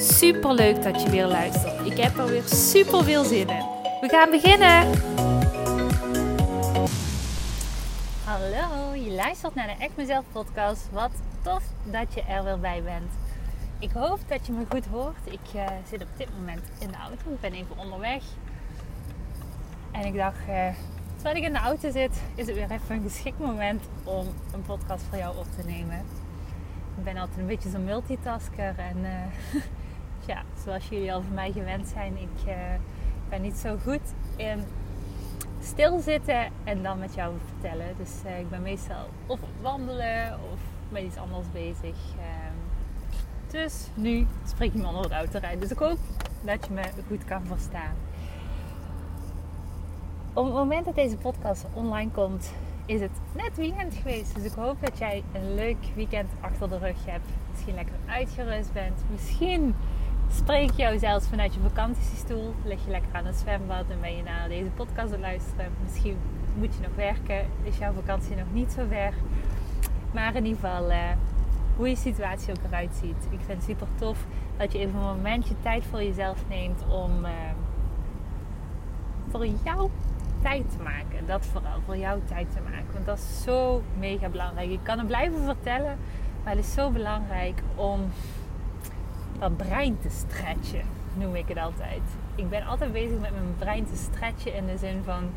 [0.00, 1.86] Super leuk dat je weer luistert.
[1.86, 3.64] Ik heb er weer super veel zin in.
[4.00, 4.90] We gaan beginnen.
[8.24, 10.88] Hallo, je luistert naar de Echt Mezelf podcast.
[10.92, 11.10] Wat
[11.42, 13.12] tof dat je er weer bij bent.
[13.78, 15.16] Ik hoop dat je me goed hoort.
[15.24, 17.32] Ik uh, zit op dit moment in de auto.
[17.32, 18.22] Ik ben even onderweg.
[19.90, 20.68] En ik dacht, uh,
[21.14, 24.62] terwijl ik in de auto zit, is het weer even een geschikt moment om een
[24.62, 25.98] podcast voor jou op te nemen.
[26.96, 29.62] Ik ben altijd een beetje zo'n multitasker en uh,
[30.28, 32.54] ja, zoals jullie al van mij gewend zijn, ik uh,
[33.28, 34.64] ben niet zo goed in
[35.60, 37.86] stilzitten en dan met jou vertellen.
[37.96, 41.96] Dus uh, ik ben meestal of wandelen of met iets anders bezig.
[42.18, 42.54] Ehm,
[43.50, 45.60] dus nu spreek ik me onder het rijden.
[45.60, 45.98] Dus ik hoop
[46.42, 47.94] dat je me goed kan verstaan.
[50.32, 52.52] Op het moment dat deze podcast online komt,
[52.86, 54.34] is het net weekend geweest.
[54.34, 57.28] Dus ik hoop dat jij een leuk weekend achter de rug hebt.
[57.50, 59.00] Misschien lekker uitgerust bent.
[59.10, 59.74] Misschien
[60.32, 62.54] spreek jou zelfs vanuit je vakantiestoel.
[62.64, 65.72] Lig je lekker aan het zwembad en ben je naar deze podcast aan luisteren.
[65.82, 66.16] Misschien
[66.54, 67.46] moet je nog werken.
[67.62, 69.12] Is jouw vakantie nog niet zo ver.
[70.10, 70.96] Maar in ieder geval, uh,
[71.76, 73.26] hoe je situatie ook eruit ziet.
[73.30, 74.24] Ik vind het super tof
[74.56, 77.30] dat je even een momentje tijd voor jezelf neemt om uh,
[79.30, 79.90] voor jou
[80.42, 81.26] tijd te maken.
[81.26, 82.92] Dat vooral, voor jou tijd te maken.
[82.92, 84.70] Want dat is zo mega belangrijk.
[84.70, 85.98] Ik kan het blijven vertellen,
[86.44, 88.00] maar het is zo belangrijk om
[89.38, 92.00] dat brein te stretchen, noem ik het altijd.
[92.34, 95.30] Ik ben altijd bezig met mijn brein te stretchen in de zin van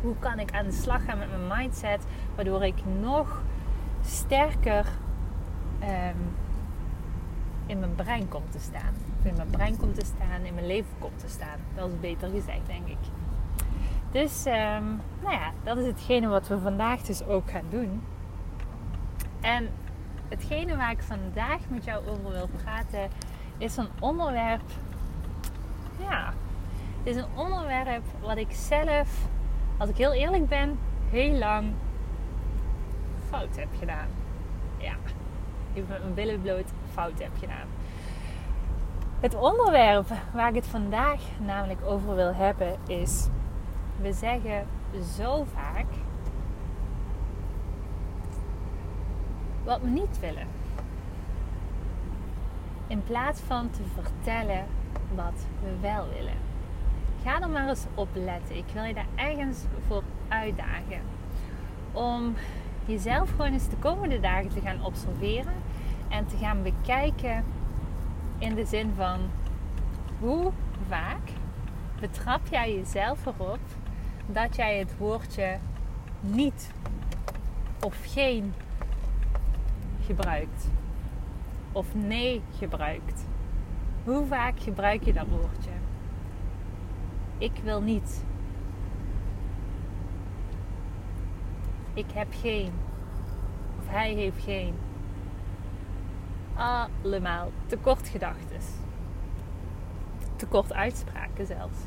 [0.00, 3.42] hoe kan ik aan de slag gaan met mijn mindset, waardoor ik nog
[4.04, 4.86] sterker
[5.82, 6.34] um,
[7.66, 8.94] in mijn brein kom te staan.
[9.22, 11.58] in mijn brein komt te staan, in mijn leven komt te staan.
[11.74, 12.98] Dat is beter gezegd, denk ik.
[14.10, 18.02] Dus, um, nou ja, dat is hetgene wat we vandaag dus ook gaan doen.
[19.40, 19.68] En
[20.28, 23.08] hetgene waar ik vandaag met jou over wil praten,
[23.62, 24.70] is een onderwerp.
[25.98, 26.32] Ja,
[27.02, 29.28] is een onderwerp wat ik zelf,
[29.78, 30.78] als ik heel eerlijk ben,
[31.10, 31.72] heel lang
[33.28, 34.06] fout heb gedaan.
[34.76, 34.94] Ja,
[35.74, 37.66] even met mijn billen bloot fout heb gedaan.
[39.20, 43.28] Het onderwerp waar ik het vandaag namelijk over wil hebben is:
[44.00, 44.66] we zeggen
[45.16, 45.86] zo vaak
[49.64, 50.61] wat we niet willen.
[52.92, 54.66] In plaats van te vertellen
[55.14, 56.36] wat we wel willen.
[57.24, 58.56] Ga er maar eens op letten.
[58.56, 61.00] Ik wil je daar ergens voor uitdagen.
[61.92, 62.34] Om
[62.84, 65.52] jezelf gewoon eens de komende dagen te gaan observeren
[66.08, 67.44] en te gaan bekijken
[68.38, 69.20] in de zin van
[70.20, 70.52] hoe
[70.88, 71.30] vaak
[72.00, 73.60] betrap jij jezelf erop
[74.26, 75.58] dat jij het woordje
[76.20, 76.70] niet
[77.80, 78.54] of geen
[80.06, 80.70] gebruikt
[81.72, 83.26] of nee gebruikt.
[84.04, 85.70] Hoe vaak gebruik je dat woordje?
[87.38, 88.24] Ik wil niet.
[91.94, 92.72] Ik heb geen.
[93.78, 94.74] Of hij heeft geen.
[96.54, 98.60] Allemaal tekort gedachten.
[100.36, 101.78] Tekort uitspraken zelfs.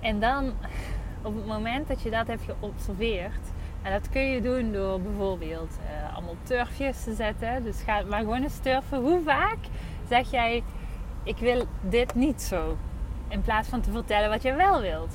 [0.00, 0.52] En dan,
[1.22, 3.51] op het moment dat je dat hebt geobserveerd,
[3.82, 7.64] en dat kun je doen door bijvoorbeeld uh, allemaal turfjes te zetten.
[7.64, 9.00] Dus ga maar gewoon eens turfen.
[9.00, 9.58] Hoe vaak
[10.08, 10.62] zeg jij:
[11.22, 12.76] Ik wil dit niet zo?
[13.28, 15.14] In plaats van te vertellen wat je wel wilt.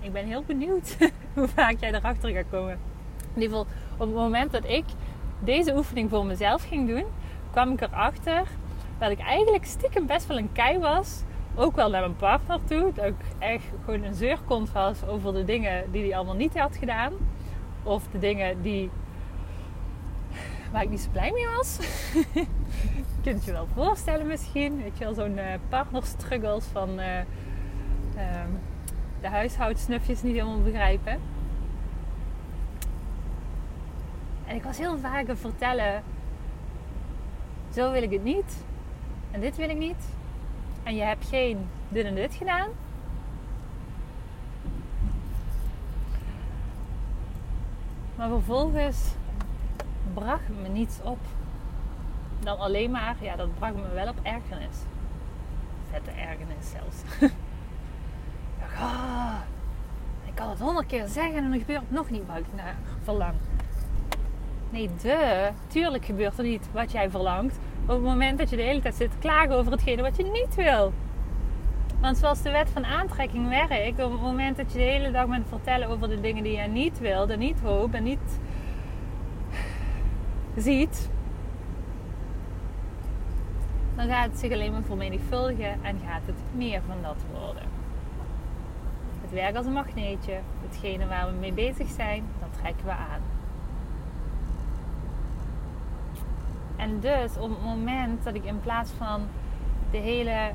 [0.00, 0.96] Ik ben heel benieuwd
[1.34, 2.78] hoe vaak jij erachter gaat komen.
[3.34, 4.84] In ieder geval, op het moment dat ik
[5.38, 7.04] deze oefening voor mezelf ging doen,
[7.50, 8.42] kwam ik erachter
[8.98, 11.22] dat ik eigenlijk stiekem best wel een kei was
[11.56, 12.92] ook wel naar mijn partner toe.
[12.94, 16.76] Dat ik echt gewoon een zeurkont was over de dingen die hij allemaal niet had
[16.76, 17.12] gedaan.
[17.82, 18.90] Of de dingen die,
[20.72, 21.78] waar ik niet zo blij mee was.
[22.32, 22.46] je
[23.22, 24.82] kunt je wel voorstellen misschien.
[24.82, 27.20] Weet je wel, zo'n uh, partnerstruggles van uh,
[29.20, 31.20] de huishoudsnufjes niet helemaal begrijpen.
[34.46, 36.02] En ik was heel vaak aan vertellen,
[37.74, 38.64] zo wil ik het niet.
[39.30, 40.04] En dit wil ik niet
[40.86, 42.68] en je hebt geen dit en dit gedaan,
[48.16, 49.14] maar vervolgens
[50.14, 51.18] bracht me niets op.
[52.40, 54.76] dan alleen maar, ja, dat bracht me wel op ergernis.
[55.90, 56.96] Vette ergernis zelfs.
[58.80, 59.34] ah,
[60.24, 63.34] ik kan het honderd keer zeggen en dan gebeurt nog niet wat ik naar verlang.
[64.70, 67.58] Nee, de, tuurlijk gebeurt er niet wat jij verlangt.
[67.86, 70.22] Op het moment dat je de hele tijd zit te klagen over hetgene wat je
[70.22, 70.92] niet wil.
[72.00, 75.26] Want zoals de wet van aantrekking werkt, op het moment dat je de hele dag
[75.26, 78.40] bent vertellen over de dingen die je niet wilt en niet hoopt en niet
[80.56, 81.10] ziet,
[83.96, 87.62] dan gaat het zich alleen maar vermenigvuldigen en gaat het meer van dat worden.
[89.20, 90.38] Het werkt als een magneetje.
[90.68, 93.20] Hetgene waar we mee bezig zijn, dat trekken we aan.
[96.76, 99.22] En dus op het moment dat ik in plaats van
[99.90, 100.52] de hele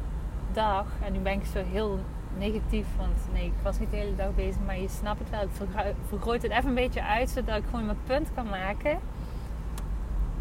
[0.53, 1.99] dag, en nu ben ik zo heel
[2.37, 5.41] negatief, want nee, ik was niet de hele dag bezig, maar je snapt het wel.
[5.41, 8.99] Ik vergroot het even een beetje uit, zodat ik gewoon mijn punt kan maken.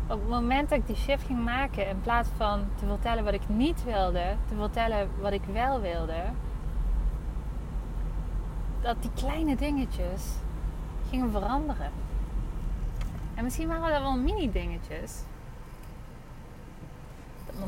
[0.07, 3.35] Op het moment dat ik die shift ging maken, in plaats van te vertellen wat
[3.35, 6.23] ik niet wilde, te vertellen wat ik wel wilde,
[8.81, 10.35] dat die kleine dingetjes
[11.09, 11.91] gingen veranderen.
[13.35, 15.23] En misschien waren dat wel mini-dingetjes.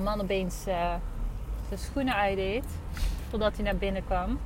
[0.03, 0.95] Man opeens uh,
[1.69, 2.65] zijn schoenen uitdeed
[3.29, 4.39] voordat hij naar binnen kwam.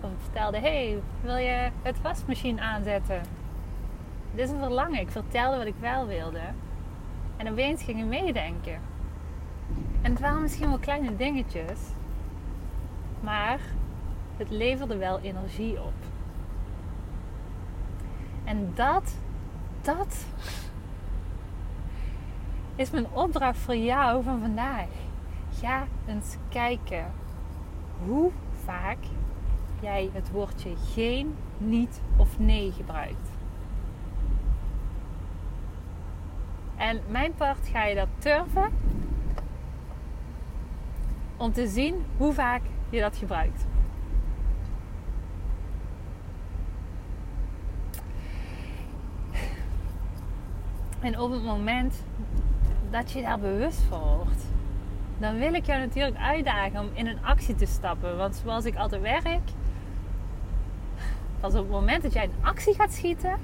[0.00, 3.22] Of vertelde: hey, wil je het wasmachine aanzetten?
[4.34, 5.00] Dit is een verlangen.
[5.00, 6.42] Ik vertelde wat ik wel wilde.
[7.36, 8.80] En opeens ging hij meedenken.
[10.02, 11.78] En het waren misschien wel kleine dingetjes.
[13.20, 13.58] Maar
[14.36, 15.94] het leverde wel energie op.
[18.44, 19.14] En dat,
[19.82, 20.24] dat
[22.76, 24.88] is mijn opdracht voor jou van vandaag.
[25.60, 27.12] Ga eens kijken
[28.06, 28.30] hoe
[28.64, 28.98] vaak
[29.80, 33.28] jij het woordje geen, niet of nee gebruikt.
[36.76, 38.72] En mijn part ga je dat turven
[41.36, 43.66] om te zien hoe vaak je dat gebruikt.
[51.00, 52.04] En op het moment
[52.94, 54.44] dat je daar bewust van wordt,
[55.18, 58.16] dan wil ik jou natuurlijk uitdagen om in een actie te stappen.
[58.16, 59.50] Want zoals ik altijd werk,
[61.40, 63.38] pas op het moment dat jij in actie gaat schieten,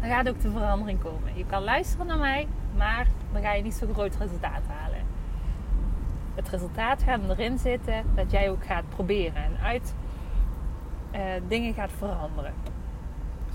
[0.00, 1.36] dan gaat ook de verandering komen.
[1.36, 5.00] Je kan luisteren naar mij, maar dan ga je niet zo'n groot resultaat halen.
[6.34, 9.94] Het resultaat gaat erin zitten dat jij ook gaat proberen en uit
[11.14, 12.54] uh, dingen gaat veranderen.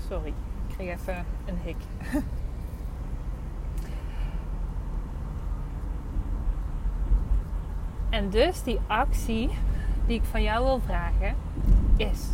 [0.08, 1.76] Sorry, ik kreeg even een hik.
[8.18, 9.50] En dus die actie
[10.06, 11.36] die ik van jou wil vragen
[11.96, 12.28] is: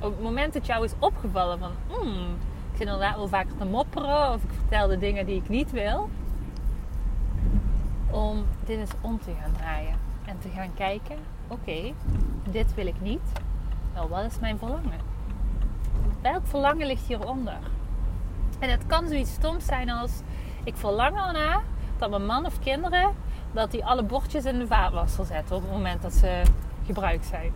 [0.00, 2.34] op het moment dat jou is opgevallen van, hmm,
[2.72, 5.70] ik zit inderdaad wel vaker te mopperen of ik vertel de dingen die ik niet
[5.70, 6.10] wil,
[8.10, 9.94] om dit eens om te gaan draaien
[10.24, 11.16] en te gaan kijken:
[11.48, 11.92] oké,
[12.50, 13.32] dit wil ik niet.
[13.94, 15.00] Wel, wat is mijn verlangen?
[16.22, 17.58] Welk verlangen ligt hieronder?
[18.58, 20.20] En het kan zoiets stoms zijn als:
[20.64, 21.62] ik verlang ernaar
[21.98, 23.14] dat mijn man of kinderen
[23.52, 26.42] dat hij alle bordjes in de vaatwasser zet op het moment dat ze
[26.86, 27.52] gebruikt zijn.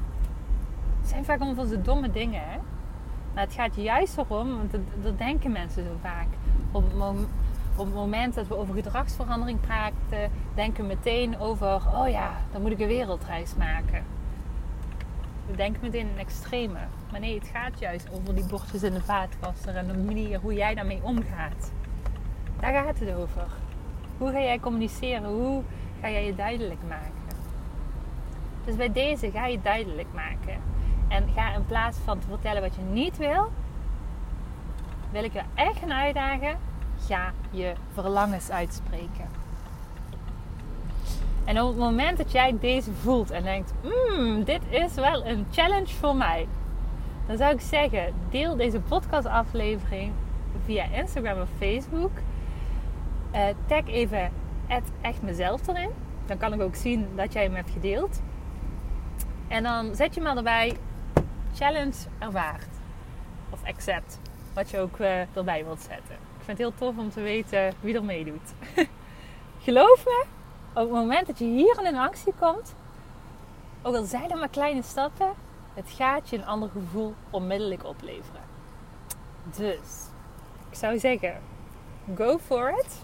[1.00, 2.58] Het zijn vaak allemaal van domme dingen, hè?
[3.34, 4.70] Maar het gaat juist erom, want
[5.02, 6.26] dat, denken mensen zo vaak.
[6.72, 6.92] Op het,
[7.76, 12.62] op het, moment dat we over gedragsverandering praten, denken we meteen over: oh ja, dan
[12.62, 14.04] moet ik een wereldreis maken.
[15.46, 16.78] We denken meteen in extreme.
[17.10, 20.54] Maar nee, het gaat juist over die bordjes in de vaatwasser en de manier hoe
[20.54, 21.72] jij daarmee omgaat.
[22.60, 23.46] Daar gaat het over.
[24.18, 25.24] Hoe ga jij communiceren?
[25.24, 25.62] Hoe
[26.02, 27.36] ga jij je duidelijk maken?
[28.64, 30.60] Dus bij deze ga je duidelijk maken.
[31.08, 33.50] En ga in plaats van te vertellen wat je niet wil,
[35.10, 36.58] wil ik je echt gaan uitdagen.
[37.06, 39.28] Ga je verlangens uitspreken.
[41.44, 45.46] En op het moment dat jij deze voelt en denkt: mmm, dit is wel een
[45.50, 46.46] challenge voor mij,
[47.26, 50.12] dan zou ik zeggen: deel deze podcastaflevering
[50.64, 52.10] via Instagram of Facebook.
[53.34, 54.30] Uh, tag even
[55.00, 55.90] echt mezelf erin.
[56.26, 58.20] Dan kan ik ook zien dat jij hem hebt gedeeld.
[59.48, 60.76] En dan zet je maar erbij
[61.54, 62.68] challenge ervaard.
[63.50, 64.18] Of accept.
[64.54, 66.14] Wat je ook uh, erbij wilt zetten.
[66.14, 68.52] Ik vind het heel tof om te weten wie er meedoet.
[69.64, 70.24] Geloof me,
[70.68, 72.74] op het moment dat je hier in actie komt,
[73.82, 75.32] ook al zijn er maar kleine stappen,
[75.74, 78.40] het gaat je een ander gevoel onmiddellijk opleveren.
[79.56, 80.06] Dus,
[80.70, 81.40] ik zou zeggen,
[82.14, 83.02] go for it.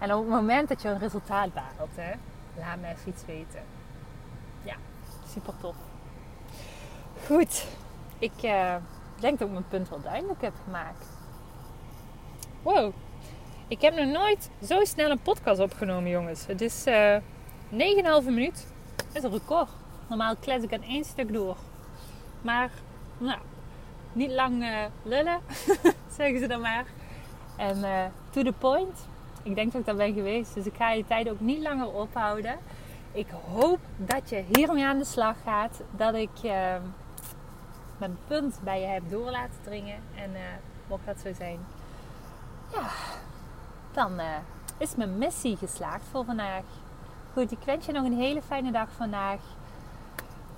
[0.00, 2.12] En op het moment dat je een resultaat behaalt, hè,
[2.58, 3.60] laat me even iets weten.
[4.62, 4.74] Ja,
[5.28, 5.76] super tof.
[7.26, 7.66] Goed,
[8.18, 8.74] ik uh,
[9.18, 11.06] denk dat ik mijn punt wel duidelijk heb gemaakt.
[12.62, 12.92] Wow,
[13.68, 16.46] Ik heb nog nooit zo snel een podcast opgenomen, jongens.
[16.46, 18.66] Het is uh, 9,5 minuut.
[18.96, 19.68] Dat is een record.
[20.08, 21.56] Normaal klets ik aan één stuk door.
[22.42, 22.70] Maar,
[23.18, 23.38] nou,
[24.12, 25.40] niet lang uh, lullen,
[26.16, 26.84] zeggen ze dan maar.
[27.56, 29.08] En to the point.
[29.42, 30.54] Ik denk dat ik daar ben geweest.
[30.54, 32.58] Dus ik ga je tijd ook niet langer ophouden.
[33.12, 35.80] Ik hoop dat je hiermee aan de slag gaat.
[35.90, 36.52] Dat ik uh,
[37.98, 39.98] mijn punt bij je heb door laten dringen.
[40.14, 40.30] En
[40.90, 41.58] mocht dat zo zijn,
[42.72, 42.88] ja,
[43.92, 44.26] dan uh,
[44.78, 46.62] is mijn missie geslaagd voor vandaag.
[47.32, 49.40] Goed, ik wens je nog een hele fijne dag vandaag.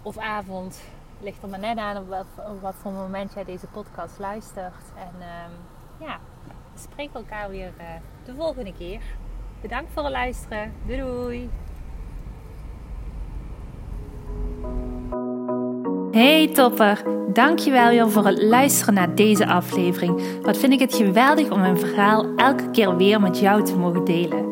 [0.03, 0.83] Of avond.
[1.21, 4.75] Ligt er maar net aan op wat, op wat voor moment jij deze podcast luistert.
[4.97, 6.07] En uh,
[6.75, 7.85] spreken elkaar weer uh,
[8.25, 9.01] de volgende keer.
[9.61, 10.73] Bedankt voor het luisteren.
[10.87, 11.51] Doei doei!
[16.13, 17.03] Hey topper,
[17.33, 20.41] dankjewel weer voor het luisteren naar deze aflevering.
[20.43, 24.05] Wat vind ik het geweldig om mijn verhaal elke keer weer met jou te mogen
[24.05, 24.52] delen.